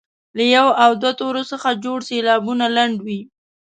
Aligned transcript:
له 0.37 0.43
یو 0.55 0.67
او 0.83 0.91
دوو 1.01 1.17
تورو 1.19 1.43
څخه 1.51 1.69
جوړ 1.83 1.99
سېلابونه 2.09 2.65
لنډ 2.77 2.95
وي. 3.05 3.21